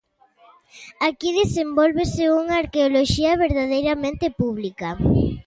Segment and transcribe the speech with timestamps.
[1.07, 4.89] Aquí desenvólvese unha arqueoloxía verdadeiramente pública.